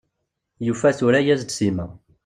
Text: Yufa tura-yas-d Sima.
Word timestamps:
Yufa 0.65 0.89
tura-yas-d 0.97 1.49
Sima. 1.57 1.87